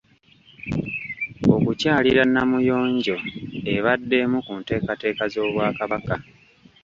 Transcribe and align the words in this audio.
Okukyalira 1.55 2.23
Namuyonjo 2.33 3.15
ebadde 3.75 4.15
emu 4.23 4.39
ku 4.45 4.53
nteekateeka 4.59 5.23
z’Obwakabaka. 5.33 6.15